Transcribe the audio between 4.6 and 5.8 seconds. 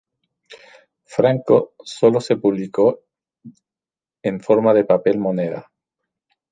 de papel moneda.